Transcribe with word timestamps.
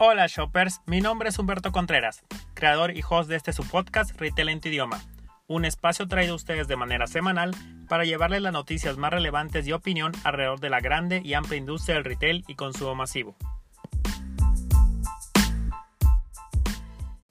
Hola 0.00 0.28
shoppers, 0.28 0.80
mi 0.86 1.00
nombre 1.00 1.28
es 1.28 1.40
Humberto 1.40 1.72
Contreras, 1.72 2.22
creador 2.54 2.96
y 2.96 3.02
host 3.02 3.28
de 3.28 3.34
este 3.34 3.52
su 3.52 3.66
podcast 3.66 4.16
Retail 4.16 4.48
en 4.48 4.60
tu 4.60 4.68
idioma, 4.68 5.02
un 5.48 5.64
espacio 5.64 6.06
traído 6.06 6.34
a 6.34 6.36
ustedes 6.36 6.68
de 6.68 6.76
manera 6.76 7.08
semanal 7.08 7.50
para 7.88 8.04
llevarles 8.04 8.42
las 8.42 8.52
noticias 8.52 8.96
más 8.96 9.10
relevantes 9.12 9.66
y 9.66 9.72
opinión 9.72 10.12
alrededor 10.22 10.60
de 10.60 10.70
la 10.70 10.78
grande 10.78 11.20
y 11.24 11.34
amplia 11.34 11.58
industria 11.58 11.96
del 11.96 12.04
retail 12.04 12.44
y 12.46 12.54
consumo 12.54 12.94
masivo. 12.94 13.34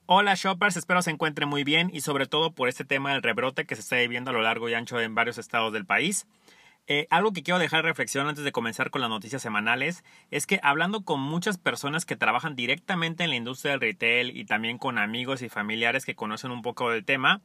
Hola 0.04 0.34
shoppers, 0.34 0.76
espero 0.76 1.00
se 1.00 1.10
encuentren 1.10 1.48
muy 1.48 1.64
bien 1.64 1.90
y 1.90 2.02
sobre 2.02 2.26
todo 2.26 2.52
por 2.52 2.68
este 2.68 2.84
tema 2.84 3.12
del 3.12 3.22
rebrote 3.22 3.64
que 3.64 3.76
se 3.76 3.80
está 3.80 3.96
viviendo 3.96 4.28
a 4.28 4.34
lo 4.34 4.42
largo 4.42 4.68
y 4.68 4.74
ancho 4.74 5.00
en 5.00 5.14
varios 5.14 5.38
estados 5.38 5.72
del 5.72 5.86
país. 5.86 6.26
Eh, 6.90 7.06
algo 7.10 7.34
que 7.34 7.42
quiero 7.42 7.58
dejar 7.58 7.84
reflexión 7.84 8.28
antes 8.28 8.44
de 8.44 8.52
comenzar 8.52 8.88
con 8.88 9.02
las 9.02 9.10
noticias 9.10 9.42
semanales 9.42 10.04
es 10.30 10.46
que 10.46 10.58
hablando 10.62 11.02
con 11.02 11.20
muchas 11.20 11.58
personas 11.58 12.06
que 12.06 12.16
trabajan 12.16 12.56
directamente 12.56 13.24
en 13.24 13.30
la 13.30 13.36
industria 13.36 13.72
del 13.72 13.82
retail 13.82 14.34
y 14.34 14.46
también 14.46 14.78
con 14.78 14.96
amigos 14.96 15.42
y 15.42 15.50
familiares 15.50 16.06
que 16.06 16.14
conocen 16.14 16.50
un 16.50 16.62
poco 16.62 16.90
del 16.90 17.04
tema, 17.04 17.42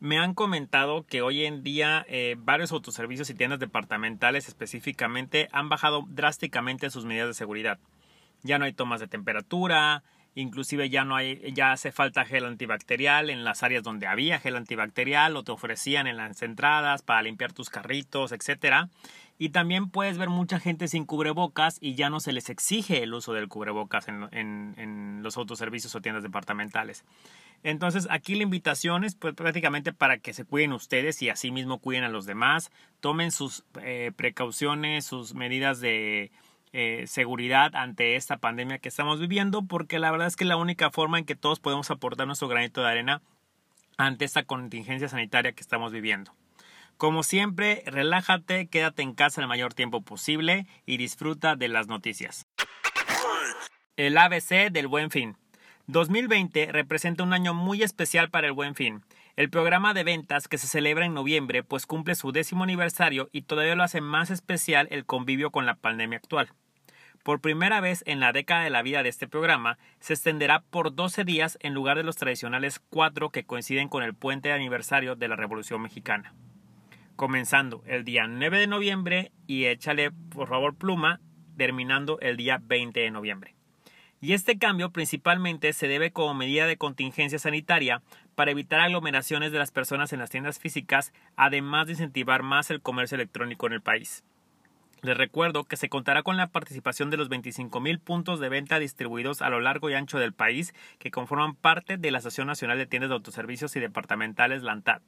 me 0.00 0.18
han 0.18 0.32
comentado 0.32 1.04
que 1.04 1.20
hoy 1.20 1.44
en 1.44 1.62
día 1.62 2.06
eh, 2.08 2.36
varios 2.38 2.72
autoservicios 2.72 3.28
y 3.28 3.34
tiendas 3.34 3.58
departamentales 3.58 4.48
específicamente 4.48 5.48
han 5.52 5.68
bajado 5.68 6.06
drásticamente 6.08 6.88
sus 6.88 7.04
medidas 7.04 7.28
de 7.28 7.34
seguridad. 7.34 7.78
Ya 8.42 8.58
no 8.58 8.64
hay 8.64 8.72
tomas 8.72 9.00
de 9.00 9.08
temperatura, 9.08 10.02
inclusive 10.40 10.88
ya 10.88 11.04
no 11.04 11.16
hay, 11.16 11.52
ya 11.52 11.72
hace 11.72 11.90
falta 11.90 12.24
gel 12.24 12.44
antibacterial 12.44 13.28
en 13.30 13.44
las 13.44 13.62
áreas 13.62 13.82
donde 13.82 14.06
había 14.06 14.38
gel 14.38 14.56
antibacterial 14.56 15.36
o 15.36 15.42
te 15.42 15.52
ofrecían 15.52 16.06
en 16.06 16.16
las 16.16 16.42
entradas 16.42 17.02
para 17.02 17.22
limpiar 17.22 17.52
tus 17.52 17.70
carritos, 17.70 18.32
etcétera. 18.32 18.88
Y 19.40 19.50
también 19.50 19.90
puedes 19.90 20.18
ver 20.18 20.28
mucha 20.28 20.58
gente 20.58 20.88
sin 20.88 21.06
cubrebocas 21.06 21.78
y 21.80 21.94
ya 21.94 22.10
no 22.10 22.18
se 22.18 22.32
les 22.32 22.50
exige 22.50 23.02
el 23.02 23.14
uso 23.14 23.32
del 23.32 23.48
cubrebocas 23.48 24.08
en, 24.08 24.28
en, 24.32 25.22
los 25.22 25.36
autoservicios 25.36 25.94
o 25.94 26.00
tiendas 26.00 26.24
departamentales. 26.24 27.04
Entonces 27.62 28.06
aquí 28.10 28.34
la 28.34 28.42
invitación 28.44 29.04
es 29.04 29.14
pues, 29.14 29.34
prácticamente 29.34 29.92
para 29.92 30.18
que 30.18 30.32
se 30.32 30.44
cuiden 30.44 30.72
ustedes 30.72 31.22
y 31.22 31.28
así 31.28 31.50
mismo 31.50 31.78
cuiden 31.78 32.04
a 32.04 32.08
los 32.08 32.26
demás. 32.26 32.70
Tomen 33.00 33.30
sus 33.30 33.64
eh, 33.80 34.12
precauciones, 34.16 35.04
sus 35.04 35.34
medidas 35.34 35.80
de, 35.80 36.32
eh, 36.72 37.04
seguridad 37.06 37.74
ante 37.74 38.16
esta 38.16 38.36
pandemia 38.36 38.78
que 38.78 38.88
estamos 38.88 39.20
viviendo, 39.20 39.62
porque 39.62 39.98
la 39.98 40.10
verdad 40.10 40.26
es 40.26 40.36
que 40.36 40.44
la 40.44 40.56
única 40.56 40.90
forma 40.90 41.18
en 41.18 41.24
que 41.24 41.36
todos 41.36 41.60
podemos 41.60 41.90
aportar 41.90 42.26
nuestro 42.26 42.48
granito 42.48 42.82
de 42.82 42.88
arena 42.88 43.22
ante 43.96 44.24
esta 44.24 44.44
contingencia 44.44 45.08
sanitaria 45.08 45.52
que 45.52 45.60
estamos 45.60 45.92
viviendo. 45.92 46.32
Como 46.96 47.22
siempre, 47.22 47.84
relájate, 47.86 48.66
quédate 48.66 49.02
en 49.02 49.14
casa 49.14 49.40
el 49.40 49.46
mayor 49.46 49.72
tiempo 49.72 50.02
posible 50.02 50.66
y 50.84 50.96
disfruta 50.96 51.54
de 51.54 51.68
las 51.68 51.86
noticias. 51.86 52.46
El 53.96 54.18
ABC 54.18 54.70
del 54.70 54.88
Buen 54.88 55.10
Fin. 55.10 55.36
2020 55.86 56.70
representa 56.72 57.22
un 57.22 57.32
año 57.32 57.54
muy 57.54 57.82
especial 57.82 58.30
para 58.30 58.46
el 58.46 58.52
Buen 58.52 58.74
Fin. 58.74 59.02
El 59.38 59.50
programa 59.50 59.94
de 59.94 60.02
ventas 60.02 60.48
que 60.48 60.58
se 60.58 60.66
celebra 60.66 61.06
en 61.06 61.14
noviembre 61.14 61.62
pues 61.62 61.86
cumple 61.86 62.16
su 62.16 62.32
décimo 62.32 62.64
aniversario 62.64 63.28
y 63.30 63.42
todavía 63.42 63.76
lo 63.76 63.84
hace 63.84 64.00
más 64.00 64.30
especial 64.30 64.88
el 64.90 65.04
convivio 65.04 65.52
con 65.52 65.64
la 65.64 65.76
pandemia 65.76 66.18
actual. 66.18 66.48
Por 67.22 67.40
primera 67.40 67.80
vez 67.80 68.02
en 68.08 68.18
la 68.18 68.32
década 68.32 68.64
de 68.64 68.70
la 68.70 68.82
vida 68.82 69.04
de 69.04 69.10
este 69.10 69.28
programa, 69.28 69.78
se 70.00 70.14
extenderá 70.14 70.64
por 70.70 70.92
12 70.92 71.22
días 71.22 71.56
en 71.60 71.72
lugar 71.72 71.96
de 71.96 72.02
los 72.02 72.16
tradicionales 72.16 72.80
cuatro 72.90 73.30
que 73.30 73.44
coinciden 73.44 73.88
con 73.88 74.02
el 74.02 74.12
puente 74.12 74.48
de 74.48 74.56
aniversario 74.56 75.14
de 75.14 75.28
la 75.28 75.36
Revolución 75.36 75.82
Mexicana. 75.82 76.34
Comenzando 77.14 77.84
el 77.86 78.02
día 78.02 78.26
9 78.26 78.58
de 78.58 78.66
noviembre 78.66 79.30
y 79.46 79.66
échale 79.66 80.10
por 80.10 80.48
favor 80.48 80.74
pluma, 80.74 81.20
terminando 81.56 82.18
el 82.18 82.36
día 82.36 82.60
20 82.60 82.98
de 82.98 83.12
noviembre. 83.12 83.54
Y 84.20 84.32
este 84.32 84.58
cambio 84.58 84.90
principalmente 84.90 85.72
se 85.72 85.86
debe 85.86 86.10
como 86.10 86.34
medida 86.34 86.66
de 86.66 86.76
contingencia 86.76 87.38
sanitaria 87.38 88.02
para 88.38 88.52
evitar 88.52 88.78
aglomeraciones 88.78 89.50
de 89.50 89.58
las 89.58 89.72
personas 89.72 90.12
en 90.12 90.20
las 90.20 90.30
tiendas 90.30 90.60
físicas, 90.60 91.12
además 91.34 91.86
de 91.86 91.94
incentivar 91.94 92.44
más 92.44 92.70
el 92.70 92.80
comercio 92.80 93.16
electrónico 93.16 93.66
en 93.66 93.72
el 93.72 93.82
país. 93.82 94.22
Les 95.02 95.16
recuerdo 95.16 95.64
que 95.64 95.76
se 95.76 95.88
contará 95.88 96.22
con 96.22 96.36
la 96.36 96.46
participación 96.46 97.10
de 97.10 97.16
los 97.16 97.30
25.000 97.30 97.98
puntos 97.98 98.38
de 98.38 98.48
venta 98.48 98.78
distribuidos 98.78 99.42
a 99.42 99.48
lo 99.50 99.58
largo 99.58 99.90
y 99.90 99.94
ancho 99.94 100.20
del 100.20 100.34
país 100.34 100.72
que 101.00 101.10
conforman 101.10 101.56
parte 101.56 101.96
de 101.96 102.12
la 102.12 102.18
Asociación 102.18 102.46
Nacional 102.46 102.78
de 102.78 102.86
Tiendas 102.86 103.10
de 103.10 103.16
Autoservicios 103.16 103.74
y 103.74 103.80
Departamentales 103.80 104.62
LANTAD. 104.62 105.02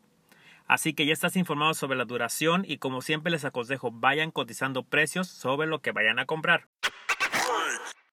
Así 0.67 0.93
que 0.93 1.07
ya 1.07 1.13
estás 1.13 1.37
informado 1.37 1.75
sobre 1.75 1.99
la 1.99 2.07
duración 2.07 2.65
y 2.67 2.79
como 2.79 3.01
siempre 3.01 3.31
les 3.31 3.45
aconsejo 3.45 3.93
vayan 3.93 4.33
cotizando 4.33 4.83
precios 4.83 5.29
sobre 5.29 5.69
lo 5.69 5.79
que 5.79 5.93
vayan 5.93 6.19
a 6.19 6.27
comprar. 6.27 6.67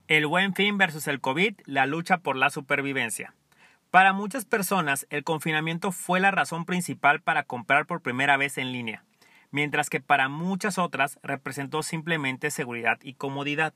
El 0.10 0.28
buen 0.28 0.54
fin 0.56 0.78
versus 0.78 1.08
el 1.08 1.22
COVID, 1.22 1.54
la 1.68 1.86
lucha 1.86 2.18
por 2.18 2.36
la 2.36 2.50
supervivencia. 2.50 3.34
Para 3.96 4.12
muchas 4.12 4.44
personas, 4.44 5.08
el 5.10 5.24
confinamiento 5.24 5.94
fue 5.94 6.20
la 6.20 6.30
razón 6.30 6.66
principal 6.66 7.22
para 7.22 7.44
comprar 7.44 7.86
por 7.86 8.02
primera 8.02 8.36
vez 8.36 8.58
en 8.58 8.74
línea, 8.74 9.06
mientras 9.52 9.90
que 9.90 10.02
para 10.02 10.28
muchas 10.28 10.78
otras 10.78 11.18
representó 11.24 11.82
simplemente 11.82 12.52
seguridad 12.52 13.00
y 13.04 13.14
comodidad. 13.14 13.74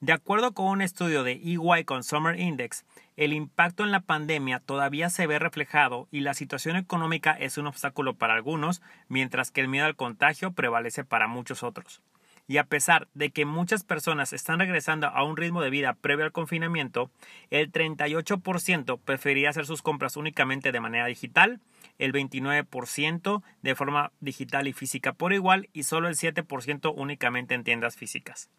De 0.00 0.12
acuerdo 0.12 0.52
con 0.52 0.66
un 0.66 0.82
estudio 0.82 1.22
de 1.22 1.40
EY 1.42 1.84
Consumer 1.86 2.38
Index, 2.38 2.84
el 3.16 3.32
impacto 3.32 3.84
en 3.84 3.90
la 3.90 4.00
pandemia 4.00 4.60
todavía 4.60 5.08
se 5.08 5.26
ve 5.26 5.38
reflejado 5.38 6.08
y 6.10 6.20
la 6.20 6.34
situación 6.34 6.76
económica 6.76 7.32
es 7.32 7.56
un 7.56 7.66
obstáculo 7.66 8.12
para 8.12 8.34
algunos, 8.34 8.82
mientras 9.08 9.50
que 9.50 9.62
el 9.62 9.68
miedo 9.68 9.86
al 9.86 9.96
contagio 9.96 10.52
prevalece 10.52 11.04
para 11.04 11.26
muchos 11.26 11.62
otros 11.62 12.02
y 12.46 12.58
a 12.58 12.64
pesar 12.64 13.08
de 13.14 13.30
que 13.30 13.44
muchas 13.44 13.84
personas 13.84 14.32
están 14.32 14.58
regresando 14.58 15.06
a 15.06 15.24
un 15.24 15.36
ritmo 15.36 15.62
de 15.62 15.70
vida 15.70 15.94
previo 15.94 16.24
al 16.24 16.32
confinamiento, 16.32 17.10
el 17.50 17.72
38% 17.72 18.98
prefería 19.04 19.50
hacer 19.50 19.66
sus 19.66 19.82
compras 19.82 20.16
únicamente 20.16 20.72
de 20.72 20.80
manera 20.80 21.06
digital, 21.06 21.60
el 21.98 22.12
29% 22.12 23.42
de 23.62 23.74
forma 23.74 24.12
digital 24.20 24.68
y 24.68 24.72
física 24.72 25.12
por 25.12 25.32
igual 25.32 25.68
y 25.72 25.84
solo 25.84 26.08
el 26.08 26.16
7% 26.16 26.92
únicamente 26.96 27.54
en 27.54 27.64
tiendas 27.64 27.96
físicas. 27.96 28.50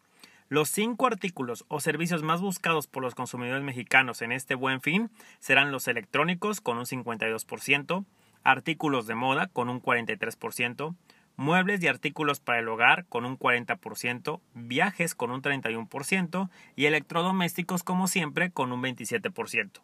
Los 0.48 0.68
cinco 0.68 1.08
artículos 1.08 1.64
o 1.66 1.80
servicios 1.80 2.22
más 2.22 2.40
buscados 2.40 2.86
por 2.86 3.02
los 3.02 3.16
consumidores 3.16 3.64
mexicanos 3.64 4.22
en 4.22 4.30
este 4.30 4.54
buen 4.54 4.80
fin 4.80 5.10
serán 5.40 5.72
los 5.72 5.88
electrónicos 5.88 6.60
con 6.60 6.78
un 6.78 6.84
52%, 6.84 8.04
artículos 8.44 9.08
de 9.08 9.16
moda 9.16 9.48
con 9.48 9.68
un 9.68 9.82
43%, 9.82 10.94
muebles 11.36 11.82
y 11.82 11.88
artículos 11.88 12.40
para 12.40 12.58
el 12.58 12.68
hogar 12.68 13.06
con 13.06 13.24
un 13.24 13.38
40%, 13.38 14.40
viajes 14.54 15.14
con 15.14 15.30
un 15.30 15.42
31% 15.42 16.50
y 16.74 16.86
electrodomésticos 16.86 17.82
como 17.82 18.08
siempre 18.08 18.50
con 18.50 18.72
un 18.72 18.82
27%. 18.82 19.80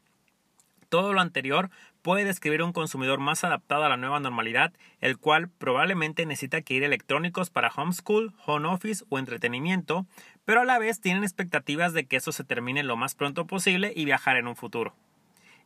Todo 0.88 1.14
lo 1.14 1.22
anterior 1.22 1.70
puede 2.02 2.26
describir 2.26 2.62
un 2.62 2.74
consumidor 2.74 3.18
más 3.18 3.44
adaptado 3.44 3.84
a 3.84 3.88
la 3.88 3.96
nueva 3.96 4.20
normalidad, 4.20 4.74
el 5.00 5.16
cual 5.16 5.48
probablemente 5.48 6.26
necesita 6.26 6.58
adquirir 6.58 6.84
electrónicos 6.84 7.48
para 7.48 7.72
homeschool, 7.74 8.34
home 8.44 8.68
office 8.68 9.02
o 9.08 9.18
entretenimiento, 9.18 10.04
pero 10.44 10.60
a 10.60 10.64
la 10.66 10.78
vez 10.78 11.00
tienen 11.00 11.22
expectativas 11.22 11.94
de 11.94 12.04
que 12.04 12.16
eso 12.16 12.30
se 12.30 12.44
termine 12.44 12.82
lo 12.82 12.98
más 12.98 13.14
pronto 13.14 13.46
posible 13.46 13.94
y 13.96 14.04
viajar 14.04 14.36
en 14.36 14.48
un 14.48 14.54
futuro. 14.54 14.94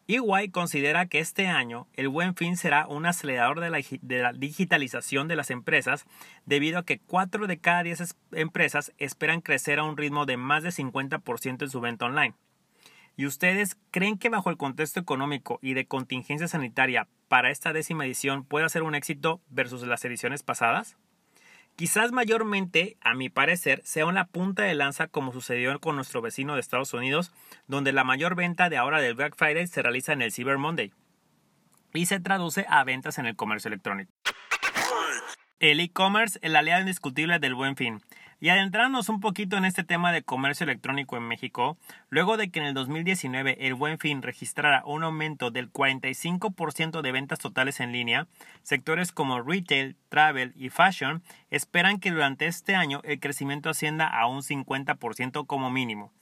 EY 0.09 0.50
considera 0.50 1.06
que 1.06 1.19
este 1.19 1.49
año 1.49 1.89
el 1.94 2.09
buen 2.09 2.37
fin 2.37 2.56
será 2.56 2.87
un 2.87 3.06
acelerador 3.06 3.59
de 3.61 3.71
la, 4.21 4.33
digitalización 4.33 5.27
de 5.27 5.34
las 5.34 5.50
empresas 5.50 6.06
debido 6.44 6.78
a 6.78 6.84
que 6.84 7.00
4 7.00 7.49
de 7.49 7.59
cada 7.59 7.83
10 7.83 8.15
empresas 8.33 8.93
esperan 8.99 9.41
crecer 9.41 9.81
a 9.81 9.84
un 9.84 9.97
ritmo 9.97 10.25
de 10.25 10.37
más 10.37 10.62
de 10.62 10.71
50% 10.71 11.62
en 11.62 11.71
su 11.71 11.81
venta 11.81 12.06
online. 12.06 12.34
¿Y 13.17 13.27
ustedes 13.27 13.77
creen 13.91 14.19
que 14.19 14.28
bajo 14.28 14.50
el 14.50 14.56
contexto 14.56 15.00
económico 15.00 15.59
y 15.61 15.75
de 15.75 15.87
contingencia 15.87 16.47
sanitaria 16.47 17.09
para 17.28 17.50
esta 17.50 17.73
décima 17.73 18.05
edición 18.05 18.44
puede 18.44 18.69
ser 18.69 18.84
un 18.84 18.94
éxito 18.94 19.41
versus 19.49 19.83
las 19.83 20.05
ediciones 20.05 20.44
pasadas? 20.44 20.97
Quizás 21.76 22.11
mayormente, 22.11 22.96
a 23.02 23.12
mi 23.12 23.28
parecer, 23.28 23.82
sea 23.84 24.06
una 24.06 24.28
punta 24.28 24.62
de 24.62 24.75
lanza 24.75 25.08
como 25.08 25.34
sucedió 25.34 25.78
con 25.78 25.94
nuestro 25.94 26.23
vecino 26.23 26.55
de 26.55 26.61
Estados 26.61 26.94
Unidos, 26.94 27.32
donde 27.67 27.93
la 27.93 28.02
mayor 28.02 28.34
venta 28.34 28.70
de 28.70 28.78
ahora 28.78 29.02
del 29.02 29.14
Black 29.14 29.37
Friday 29.37 29.67
se 29.67 29.82
realiza 29.82 30.14
en 30.14 30.23
el 30.23 30.32
Cyber 30.32 30.56
Monday 30.56 30.94
y 31.93 32.06
se 32.06 32.19
traduce 32.19 32.64
a 32.70 32.82
ventas 32.84 33.19
en 33.19 33.26
el 33.26 33.37
comercio 33.37 33.69
electrónico. 33.69 34.11
El 35.58 35.81
e-commerce, 35.81 36.38
el 36.40 36.56
aliado 36.56 36.81
indiscutible 36.81 37.38
del 37.38 37.55
buen 37.55 37.76
fin. 37.76 38.00
Y 38.38 38.50
adentrarnos 38.50 39.09
un 39.09 39.21
poquito 39.21 39.56
en 39.56 39.65
este 39.65 39.83
tema 39.83 40.12
de 40.12 40.23
comercio 40.23 40.65
electrónico 40.65 41.17
en 41.17 41.23
México, 41.23 41.79
luego 42.11 42.37
de 42.37 42.50
que 42.50 42.61
en 42.61 42.67
el 42.67 42.75
2019 42.75 43.67
el 43.67 43.75
Buen 43.75 43.99
Fin 43.99 44.21
registrara 44.21 44.83
un 44.85 45.05
aumento 45.05 45.50
del 45.50 45.73
45% 45.73 47.00
de 47.00 47.12
ventas 47.12 47.38
totales 47.38 47.81
en 47.81 47.93
línea, 47.93 48.27
sectores 48.62 49.11
como 49.11 49.41
retail, 49.41 49.97
travel 50.11 50.53
y 50.55 50.69
fashion 50.69 51.23
esperan 51.50 51.99
que 51.99 52.11
durante 52.11 52.47
este 52.47 52.75
año 52.75 53.00
el 53.05 53.21
crecimiento 53.21 53.71
ascienda 53.71 54.06
a 54.06 54.27
un 54.27 54.43
50% 54.43 55.47
como 55.47 55.71
mínimo. 55.71 56.12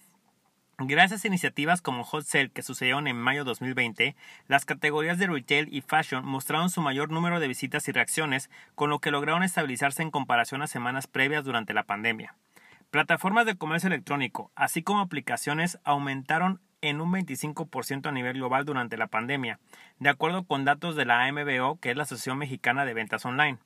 Gracias 0.78 1.24
a 1.24 1.28
iniciativas 1.28 1.80
como 1.80 2.02
Hot 2.02 2.24
Sale 2.24 2.50
que 2.50 2.62
sucedieron 2.62 3.06
en 3.06 3.16
mayo 3.16 3.44
de 3.44 3.48
2020, 3.50 4.16
las 4.48 4.64
categorías 4.64 5.18
de 5.18 5.28
retail 5.28 5.68
y 5.70 5.82
fashion 5.82 6.24
mostraron 6.26 6.68
su 6.68 6.80
mayor 6.80 7.12
número 7.12 7.38
de 7.38 7.46
visitas 7.46 7.86
y 7.86 7.92
reacciones, 7.92 8.50
con 8.74 8.90
lo 8.90 8.98
que 8.98 9.12
lograron 9.12 9.44
estabilizarse 9.44 10.02
en 10.02 10.10
comparación 10.10 10.62
a 10.62 10.66
semanas 10.66 11.06
previas 11.06 11.44
durante 11.44 11.74
la 11.74 11.84
pandemia. 11.84 12.34
Plataformas 12.90 13.46
de 13.46 13.56
comercio 13.56 13.86
electrónico, 13.86 14.50
así 14.56 14.82
como 14.82 15.00
aplicaciones, 15.00 15.78
aumentaron 15.84 16.60
en 16.80 17.00
un 17.00 17.12
25% 17.12 18.08
a 18.08 18.12
nivel 18.12 18.34
global 18.34 18.64
durante 18.64 18.96
la 18.96 19.06
pandemia, 19.06 19.60
de 20.00 20.10
acuerdo 20.10 20.42
con 20.42 20.64
datos 20.64 20.96
de 20.96 21.04
la 21.04 21.24
AMBO, 21.24 21.78
que 21.78 21.92
es 21.92 21.96
la 21.96 22.02
Asociación 22.02 22.38
Mexicana 22.38 22.84
de 22.84 22.94
Ventas 22.94 23.24
Online. 23.24 23.58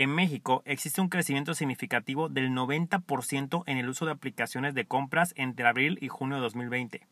En 0.00 0.14
México 0.14 0.62
existe 0.64 1.00
un 1.00 1.08
crecimiento 1.08 1.54
significativo 1.54 2.28
del 2.28 2.50
90% 2.52 3.64
en 3.66 3.78
el 3.78 3.88
uso 3.88 4.06
de 4.06 4.12
aplicaciones 4.12 4.72
de 4.72 4.84
compras 4.84 5.34
entre 5.36 5.66
abril 5.66 5.98
y 6.00 6.06
junio 6.06 6.36
de 6.36 6.42
2020. 6.42 7.04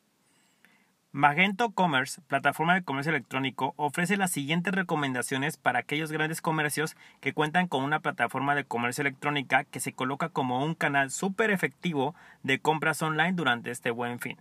Magento 1.11 1.73
Commerce, 1.73 2.21
plataforma 2.29 2.77
de 2.77 2.85
comercio 2.85 3.11
electrónico, 3.11 3.75
ofrece 3.75 4.17
las 4.17 4.31
siguientes 4.31 4.73
recomendaciones 4.73 5.57
para 5.57 5.81
aquellos 5.81 6.13
grandes 6.13 6.41
comercios 6.41 6.97
que 7.21 7.33
cuentan 7.33 7.67
con 7.67 7.83
una 7.83 7.99
plataforma 7.99 8.55
de 8.55 8.63
comercio 8.63 9.03
electrónica 9.03 9.65
que 9.65 9.81
se 9.81 9.93
coloca 9.93 10.29
como 10.29 10.65
un 10.65 10.77
canal 10.77 11.11
súper 11.11 11.51
efectivo 11.51 12.15
de 12.45 12.61
compras 12.61 13.03
online 13.03 13.33
durante 13.33 13.73
este 13.73 13.91
buen 13.91 14.21
fin. 14.21 14.37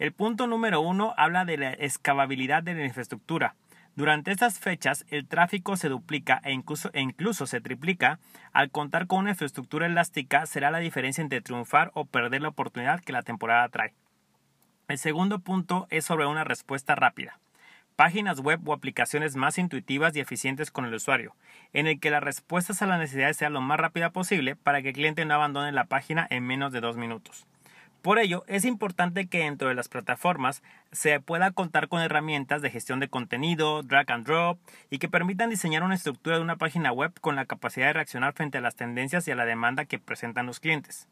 El 0.00 0.10
punto 0.10 0.48
número 0.48 0.80
uno 0.80 1.14
habla 1.16 1.44
de 1.44 1.56
la 1.56 1.70
escalabilidad 1.70 2.64
de 2.64 2.74
la 2.74 2.84
infraestructura. 2.84 3.54
Durante 4.00 4.30
estas 4.30 4.58
fechas 4.58 5.04
el 5.10 5.28
tráfico 5.28 5.76
se 5.76 5.90
duplica 5.90 6.40
e 6.42 6.52
incluso, 6.52 6.88
e 6.94 7.02
incluso 7.02 7.46
se 7.46 7.60
triplica. 7.60 8.18
Al 8.50 8.70
contar 8.70 9.06
con 9.06 9.18
una 9.18 9.32
infraestructura 9.32 9.84
elástica 9.84 10.46
será 10.46 10.70
la 10.70 10.78
diferencia 10.78 11.20
entre 11.20 11.42
triunfar 11.42 11.90
o 11.92 12.06
perder 12.06 12.40
la 12.40 12.48
oportunidad 12.48 13.02
que 13.02 13.12
la 13.12 13.22
temporada 13.22 13.68
trae. 13.68 13.92
El 14.88 14.96
segundo 14.96 15.40
punto 15.40 15.86
es 15.90 16.06
sobre 16.06 16.24
una 16.24 16.44
respuesta 16.44 16.94
rápida. 16.94 17.40
Páginas 17.94 18.40
web 18.40 18.66
o 18.66 18.72
aplicaciones 18.72 19.36
más 19.36 19.58
intuitivas 19.58 20.16
y 20.16 20.20
eficientes 20.20 20.70
con 20.70 20.86
el 20.86 20.94
usuario, 20.94 21.36
en 21.74 21.86
el 21.86 22.00
que 22.00 22.08
las 22.08 22.22
respuestas 22.22 22.80
a 22.80 22.86
las 22.86 23.00
necesidades 23.00 23.36
sean 23.36 23.52
lo 23.52 23.60
más 23.60 23.78
rápida 23.78 24.08
posible 24.08 24.56
para 24.56 24.80
que 24.80 24.88
el 24.88 24.94
cliente 24.94 25.26
no 25.26 25.34
abandone 25.34 25.72
la 25.72 25.84
página 25.84 26.26
en 26.30 26.46
menos 26.46 26.72
de 26.72 26.80
dos 26.80 26.96
minutos. 26.96 27.46
Por 28.02 28.18
ello, 28.18 28.44
es 28.46 28.64
importante 28.64 29.26
que 29.26 29.40
dentro 29.40 29.68
de 29.68 29.74
las 29.74 29.88
plataformas 29.88 30.62
se 30.90 31.20
pueda 31.20 31.50
contar 31.50 31.88
con 31.88 32.00
herramientas 32.00 32.62
de 32.62 32.70
gestión 32.70 32.98
de 32.98 33.08
contenido, 33.08 33.82
drag 33.82 34.10
and 34.10 34.26
drop, 34.26 34.58
y 34.88 34.98
que 34.98 35.10
permitan 35.10 35.50
diseñar 35.50 35.82
una 35.82 35.96
estructura 35.96 36.36
de 36.36 36.42
una 36.42 36.56
página 36.56 36.92
web 36.92 37.12
con 37.20 37.36
la 37.36 37.44
capacidad 37.44 37.88
de 37.88 37.92
reaccionar 37.92 38.32
frente 38.32 38.56
a 38.56 38.62
las 38.62 38.74
tendencias 38.74 39.28
y 39.28 39.32
a 39.32 39.36
la 39.36 39.44
demanda 39.44 39.84
que 39.84 39.98
presentan 39.98 40.46
los 40.46 40.60
clientes. 40.60 41.08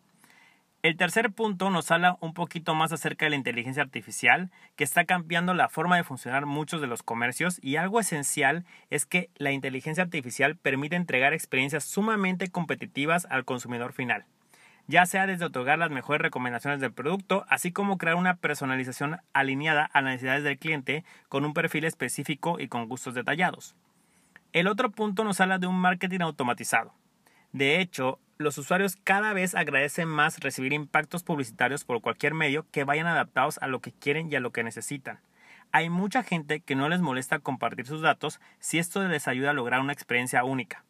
El 0.81 0.97
tercer 0.97 1.33
punto 1.33 1.69
nos 1.69 1.91
habla 1.91 2.17
un 2.21 2.33
poquito 2.33 2.75
más 2.75 2.93
acerca 2.93 3.27
de 3.27 3.31
la 3.31 3.37
inteligencia 3.37 3.83
artificial, 3.83 4.51
que 4.77 4.85
está 4.85 5.05
cambiando 5.05 5.53
la 5.53 5.69
forma 5.69 5.97
de 5.97 6.05
funcionar 6.05 6.47
muchos 6.47 6.81
de 6.81 6.87
los 6.87 7.03
comercios 7.03 7.59
y 7.63 7.77
algo 7.77 8.01
esencial 8.01 8.65
es 8.89 9.05
que 9.05 9.29
la 9.37 9.51
inteligencia 9.51 10.05
artificial 10.05 10.57
permite 10.57 10.97
entregar 10.97 11.35
experiencias 11.35 11.85
sumamente 11.85 12.49
competitivas 12.49 13.27
al 13.29 13.45
consumidor 13.45 13.93
final, 13.93 14.25
ya 14.89 15.05
sea 15.07 15.27
desde 15.27 15.45
otorgar 15.45 15.79
las 15.79 15.91
mejores 15.91 16.23
recomendaciones 16.23 16.81
del 16.81 16.93
producto, 16.93 17.45
así 17.49 17.73
como 17.73 17.99
crear 17.99 18.17
una 18.17 18.37
personalización 18.37 19.19
alineada 19.35 19.85
a 19.85 20.01
las 20.01 20.15
necesidades 20.15 20.45
del 20.45 20.59
cliente 20.59 21.05
con 21.29 21.45
un 21.45 21.53
perfil 21.55 21.85
específico 21.85 22.59
y 22.59 22.69
con 22.69 22.89
gustos 22.89 23.15
detallados. 23.15 23.77
El 24.55 24.67
otro 24.67 24.91
punto 24.91 25.25
nos 25.25 25.41
habla 25.41 25.59
de 25.59 25.67
un 25.67 25.79
marketing 25.79 26.21
automatizado. 26.21 26.95
De 27.53 27.81
hecho, 27.81 28.19
los 28.39 28.57
usuarios 28.57 28.97
cada 28.97 29.35
vez 29.35 29.55
agradecen 29.55 30.09
más 30.09 30.41
recibir 30.41 30.73
impactos 30.73 31.23
publicitarios 31.23 31.85
por 31.85 32.01
cualquier 32.01 32.33
medio 32.33 32.67
que 32.71 32.85
vayan 32.85 33.07
adaptados 33.07 33.59
a 33.59 33.67
lo 33.67 33.81
que 33.81 33.93
quieren 33.93 34.33
y 34.33 34.37
a 34.37 34.41
lo 34.41 34.53
que 34.53 34.65
necesitan. 34.65 35.21
Hay 35.71 35.91
mucha 35.91 36.23
gente 36.23 36.61
que 36.61 36.75
no 36.75 36.89
les 36.89 37.03
molesta 37.03 37.41
compartir 37.41 37.87
sus 37.87 38.01
datos 38.01 38.41
si 38.59 38.79
esto 38.79 39.07
les 39.07 39.29
ayuda 39.29 39.51
a 39.51 39.55
lograr 39.55 39.81
una 39.81 39.93
experiencia 39.93 40.45
única. 40.45 40.83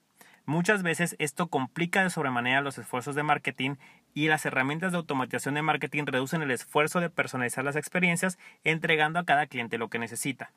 Muchas 0.49 0.83
veces 0.83 1.15
esto 1.19 1.49
complica 1.49 2.03
de 2.03 2.09
sobremanera 2.09 2.63
los 2.63 2.79
esfuerzos 2.79 3.15
de 3.15 3.23
marketing 3.23 3.75
y 4.15 4.29
las 4.29 4.47
herramientas 4.47 4.93
de 4.93 4.97
automatización 4.97 5.57
de 5.57 5.61
marketing 5.61 6.05
reducen 6.07 6.41
el 6.41 6.51
esfuerzo 6.51 7.01
de 7.01 7.11
personalizar 7.11 7.65
las 7.65 7.77
experiencias 7.77 8.39
entregando 8.65 9.19
a 9.19 9.27
cada 9.27 9.47
cliente 9.47 9.77
lo 9.77 9.91
que 9.91 9.99
necesita. 9.99 10.51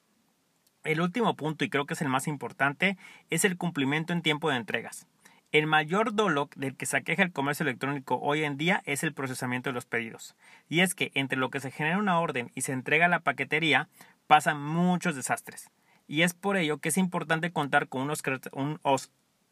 El 0.85 1.01
último 1.01 1.35
punto, 1.35 1.65
y 1.65 1.69
creo 1.69 1.85
que 1.87 1.95
es 1.95 2.01
el 2.01 2.07
más 2.07 2.29
importante, 2.29 2.97
es 3.29 3.43
el 3.43 3.57
cumplimiento 3.57 4.13
en 4.13 4.21
tiempo 4.21 4.49
de 4.49 4.55
entregas. 4.55 5.07
El 5.51 5.67
mayor 5.67 6.15
dolor 6.15 6.47
del 6.55 6.77
que 6.77 6.85
se 6.85 6.95
aqueja 6.95 7.23
el 7.23 7.33
comercio 7.33 7.65
electrónico 7.65 8.17
hoy 8.21 8.45
en 8.45 8.55
día 8.55 8.81
es 8.85 9.03
el 9.03 9.13
procesamiento 9.13 9.71
de 9.71 9.73
los 9.73 9.83
pedidos. 9.83 10.37
Y 10.69 10.79
es 10.79 10.95
que 10.95 11.11
entre 11.15 11.37
lo 11.37 11.49
que 11.49 11.59
se 11.59 11.69
genera 11.69 11.97
una 11.97 12.17
orden 12.17 12.49
y 12.55 12.61
se 12.61 12.71
entrega 12.71 13.07
a 13.07 13.09
la 13.09 13.19
paquetería 13.19 13.89
pasan 14.25 14.63
muchos 14.63 15.17
desastres. 15.17 15.69
Y 16.07 16.21
es 16.21 16.33
por 16.33 16.55
ello 16.55 16.77
que 16.77 16.87
es 16.87 16.97
importante 16.97 17.51
contar 17.51 17.89
con 17.89 18.03
un 18.03 18.79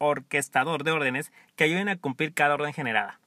orquestador 0.00 0.82
de 0.82 0.90
órdenes 0.90 1.30
que 1.54 1.64
ayuden 1.64 1.88
a 1.88 1.96
cumplir 1.96 2.34
cada 2.34 2.54
orden 2.54 2.72
generada. 2.72 3.20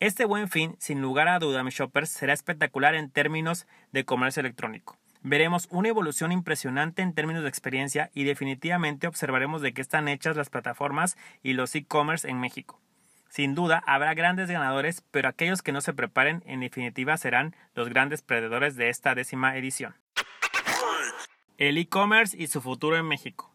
Este 0.00 0.26
buen 0.26 0.50
fin, 0.50 0.76
sin 0.78 1.00
lugar 1.00 1.28
a 1.28 1.38
duda, 1.38 1.64
mis 1.64 1.74
shoppers, 1.74 2.10
será 2.10 2.34
espectacular 2.34 2.94
en 2.94 3.10
términos 3.10 3.66
de 3.92 4.04
comercio 4.04 4.40
electrónico 4.40 4.98
veremos 5.24 5.66
una 5.70 5.88
evolución 5.88 6.30
impresionante 6.30 7.02
en 7.02 7.14
términos 7.14 7.42
de 7.42 7.48
experiencia 7.48 8.10
y 8.14 8.24
definitivamente 8.24 9.08
observaremos 9.08 9.62
de 9.62 9.72
qué 9.72 9.80
están 9.80 10.06
hechas 10.06 10.36
las 10.36 10.50
plataformas 10.50 11.16
y 11.42 11.54
los 11.54 11.74
e-commerce 11.74 12.28
en 12.28 12.38
México. 12.38 12.78
Sin 13.30 13.56
duda 13.56 13.82
habrá 13.86 14.14
grandes 14.14 14.48
ganadores, 14.48 15.02
pero 15.10 15.28
aquellos 15.28 15.62
que 15.62 15.72
no 15.72 15.80
se 15.80 15.94
preparen 15.94 16.44
en 16.46 16.60
definitiva 16.60 17.16
serán 17.16 17.56
los 17.74 17.88
grandes 17.88 18.22
perdedores 18.22 18.76
de 18.76 18.90
esta 18.90 19.14
décima 19.16 19.56
edición. 19.56 19.96
El 21.56 21.78
e-commerce 21.78 22.36
y 22.38 22.46
su 22.46 22.60
futuro 22.60 22.96
en 22.96 23.08
México. 23.08 23.53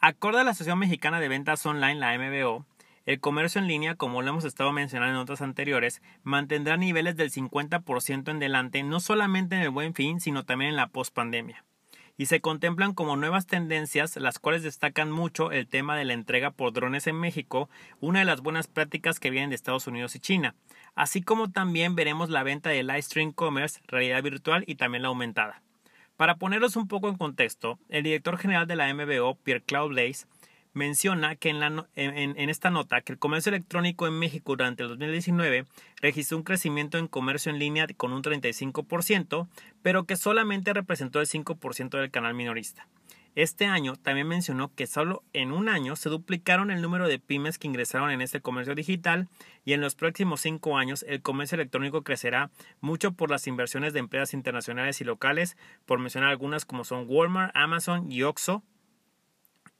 Acorde 0.00 0.38
a 0.38 0.44
la 0.44 0.52
Asociación 0.52 0.78
Mexicana 0.78 1.18
de 1.18 1.26
Ventas 1.26 1.66
Online, 1.66 1.96
la 1.96 2.16
MBO, 2.16 2.64
el 3.04 3.18
comercio 3.18 3.60
en 3.60 3.66
línea, 3.66 3.96
como 3.96 4.22
lo 4.22 4.28
hemos 4.28 4.44
estado 4.44 4.70
mencionando 4.70 5.16
en 5.16 5.20
otras 5.20 5.42
anteriores, 5.42 6.02
mantendrá 6.22 6.76
niveles 6.76 7.16
del 7.16 7.32
50% 7.32 8.30
en 8.30 8.38
delante 8.38 8.84
no 8.84 9.00
solamente 9.00 9.56
en 9.56 9.62
el 9.62 9.70
buen 9.70 9.94
fin, 9.94 10.20
sino 10.20 10.44
también 10.44 10.70
en 10.70 10.76
la 10.76 10.86
pospandemia. 10.86 11.64
Y 12.16 12.26
se 12.26 12.40
contemplan 12.40 12.94
como 12.94 13.16
nuevas 13.16 13.48
tendencias, 13.48 14.14
las 14.14 14.38
cuales 14.38 14.62
destacan 14.62 15.10
mucho 15.10 15.50
el 15.50 15.66
tema 15.66 15.96
de 15.96 16.04
la 16.04 16.12
entrega 16.12 16.52
por 16.52 16.72
drones 16.72 17.08
en 17.08 17.16
México, 17.16 17.68
una 17.98 18.20
de 18.20 18.24
las 18.24 18.40
buenas 18.40 18.68
prácticas 18.68 19.18
que 19.18 19.30
vienen 19.30 19.50
de 19.50 19.56
Estados 19.56 19.88
Unidos 19.88 20.14
y 20.14 20.20
China, 20.20 20.54
así 20.94 21.22
como 21.22 21.50
también 21.50 21.96
veremos 21.96 22.30
la 22.30 22.44
venta 22.44 22.70
de 22.70 22.84
live 22.84 23.02
stream 23.02 23.32
commerce, 23.32 23.80
realidad 23.88 24.22
virtual 24.22 24.62
y 24.68 24.76
también 24.76 25.02
la 25.02 25.08
aumentada. 25.08 25.60
Para 26.18 26.34
ponerlos 26.34 26.74
un 26.74 26.88
poco 26.88 27.08
en 27.08 27.14
contexto, 27.14 27.78
el 27.88 28.02
director 28.02 28.38
general 28.38 28.66
de 28.66 28.74
la 28.74 28.92
MBO, 28.92 29.36
Pierre 29.36 29.62
Claude 29.62 29.90
Blaise, 29.90 30.26
menciona 30.72 31.36
que 31.36 31.50
en, 31.50 32.50
esta 32.50 32.70
nota 32.70 33.02
que 33.02 33.12
el 33.12 33.20
comercio 33.20 33.50
electrónico 33.50 34.04
en 34.08 34.18
México 34.18 34.56
durante 34.56 34.82
el 34.82 34.88
2019 34.88 35.66
registró 36.02 36.36
un 36.36 36.42
crecimiento 36.42 36.98
en 36.98 37.06
comercio 37.06 37.52
en 37.52 37.60
línea 37.60 37.86
con 37.96 38.12
un 38.12 38.24
35%, 38.24 39.46
pero 39.80 40.06
que 40.06 40.16
solamente 40.16 40.72
representó 40.72 41.20
el 41.20 41.28
5% 41.28 42.00
del 42.00 42.10
canal 42.10 42.34
minorista. 42.34 42.88
Este 43.34 43.66
año 43.66 43.94
también 43.96 44.26
mencionó 44.26 44.74
que 44.74 44.86
solo 44.86 45.22
en 45.32 45.52
un 45.52 45.68
año 45.68 45.94
se 45.94 46.08
duplicaron 46.08 46.70
el 46.70 46.82
número 46.82 47.06
de 47.06 47.18
pymes 47.18 47.58
que 47.58 47.68
ingresaron 47.68 48.10
en 48.10 48.20
este 48.20 48.40
comercio 48.40 48.74
digital 48.74 49.28
y 49.64 49.74
en 49.74 49.80
los 49.80 49.94
próximos 49.94 50.40
cinco 50.40 50.76
años 50.76 51.04
el 51.08 51.22
comercio 51.22 51.54
electrónico 51.54 52.02
crecerá 52.02 52.50
mucho 52.80 53.12
por 53.12 53.30
las 53.30 53.46
inversiones 53.46 53.92
de 53.92 54.00
empresas 54.00 54.34
internacionales 54.34 55.00
y 55.00 55.04
locales, 55.04 55.56
por 55.86 56.00
mencionar 56.00 56.30
algunas 56.30 56.64
como 56.64 56.84
son 56.84 57.06
Walmart, 57.08 57.54
Amazon 57.54 58.10
y 58.10 58.22
Oxxo, 58.22 58.64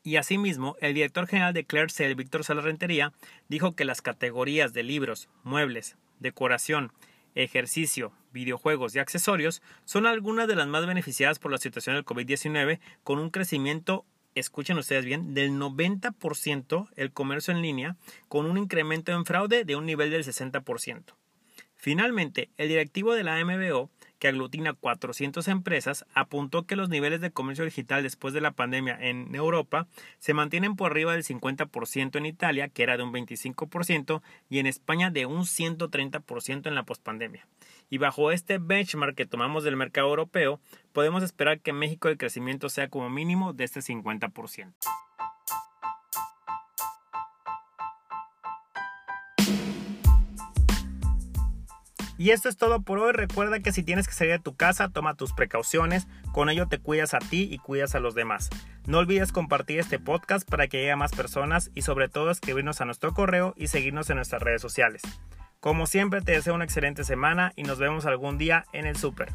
y 0.08 0.16
asimismo, 0.16 0.76
el 0.80 0.94
director 0.94 1.26
general 1.26 1.52
de 1.52 1.64
Clear 1.64 1.88
Víctor 2.16 2.42
Rentería, 2.62 3.12
dijo 3.48 3.74
que 3.74 3.84
las 3.84 4.00
categorías 4.00 4.72
de 4.72 4.82
libros, 4.82 5.28
muebles, 5.42 5.96
decoración, 6.18 6.92
ejercicio, 7.34 8.12
videojuegos 8.32 8.94
y 8.94 8.98
accesorios 8.98 9.62
son 9.84 10.06
algunas 10.06 10.48
de 10.48 10.56
las 10.56 10.66
más 10.66 10.86
beneficiadas 10.86 11.38
por 11.38 11.50
la 11.50 11.58
situación 11.58 11.94
del 11.96 12.04
COVID-19 12.04 12.80
con 13.02 13.18
un 13.18 13.30
crecimiento 13.30 14.04
escuchen 14.34 14.78
ustedes 14.78 15.04
bien, 15.04 15.34
del 15.34 15.52
90% 15.52 16.88
el 16.96 17.12
comercio 17.12 17.52
en 17.52 17.62
línea, 17.62 17.96
con 18.28 18.46
un 18.46 18.58
incremento 18.58 19.12
en 19.12 19.24
fraude 19.24 19.64
de 19.64 19.76
un 19.76 19.86
nivel 19.86 20.10
del 20.10 20.24
60%. 20.24 21.14
Finalmente, 21.76 22.50
el 22.56 22.68
directivo 22.68 23.14
de 23.14 23.24
la 23.24 23.44
MBO 23.44 23.90
que 24.18 24.28
aglutina 24.28 24.72
400 24.72 25.48
empresas, 25.48 26.04
apuntó 26.14 26.66
que 26.66 26.76
los 26.76 26.88
niveles 26.88 27.20
de 27.20 27.30
comercio 27.30 27.64
digital 27.64 28.02
después 28.02 28.34
de 28.34 28.40
la 28.40 28.50
pandemia 28.50 28.98
en 29.00 29.34
Europa 29.34 29.86
se 30.18 30.34
mantienen 30.34 30.76
por 30.76 30.90
arriba 30.90 31.12
del 31.12 31.24
50% 31.24 32.16
en 32.16 32.26
Italia, 32.26 32.68
que 32.68 32.82
era 32.82 32.96
de 32.96 33.02
un 33.02 33.12
25%, 33.12 34.22
y 34.48 34.58
en 34.58 34.66
España 34.66 35.10
de 35.10 35.26
un 35.26 35.42
130% 35.42 36.66
en 36.66 36.74
la 36.74 36.82
pospandemia. 36.82 37.46
Y 37.90 37.98
bajo 37.98 38.30
este 38.30 38.58
benchmark 38.58 39.14
que 39.14 39.26
tomamos 39.26 39.64
del 39.64 39.76
mercado 39.76 40.08
europeo, 40.08 40.60
podemos 40.92 41.22
esperar 41.22 41.60
que 41.60 41.70
en 41.70 41.78
México 41.78 42.08
el 42.08 42.18
crecimiento 42.18 42.68
sea 42.68 42.88
como 42.88 43.08
mínimo 43.08 43.52
de 43.52 43.64
este 43.64 43.80
50%. 43.80 45.07
Y 52.18 52.30
esto 52.30 52.48
es 52.48 52.56
todo 52.56 52.82
por 52.82 52.98
hoy. 52.98 53.12
Recuerda 53.12 53.60
que 53.60 53.72
si 53.72 53.84
tienes 53.84 54.08
que 54.08 54.12
salir 54.12 54.32
de 54.32 54.38
tu 54.40 54.56
casa, 54.56 54.88
toma 54.88 55.14
tus 55.14 55.32
precauciones. 55.32 56.08
Con 56.32 56.50
ello 56.50 56.66
te 56.66 56.78
cuidas 56.78 57.14
a 57.14 57.20
ti 57.20 57.48
y 57.50 57.58
cuidas 57.58 57.94
a 57.94 58.00
los 58.00 58.16
demás. 58.16 58.50
No 58.86 58.98
olvides 58.98 59.30
compartir 59.30 59.78
este 59.78 60.00
podcast 60.00 60.48
para 60.48 60.66
que 60.66 60.78
llegue 60.78 60.90
a 60.90 60.96
más 60.96 61.12
personas 61.12 61.70
y 61.74 61.82
sobre 61.82 62.08
todo 62.08 62.32
escribirnos 62.32 62.80
a 62.80 62.84
nuestro 62.84 63.14
correo 63.14 63.54
y 63.56 63.68
seguirnos 63.68 64.10
en 64.10 64.16
nuestras 64.16 64.42
redes 64.42 64.60
sociales. 64.60 65.02
Como 65.60 65.86
siempre 65.86 66.20
te 66.20 66.32
deseo 66.32 66.54
una 66.54 66.64
excelente 66.64 67.04
semana 67.04 67.52
y 67.54 67.62
nos 67.62 67.78
vemos 67.78 68.04
algún 68.04 68.36
día 68.36 68.64
en 68.72 68.86
el 68.86 68.96
super. 68.96 69.32